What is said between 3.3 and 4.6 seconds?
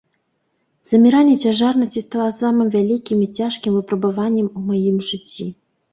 цяжкім выпрабаваннем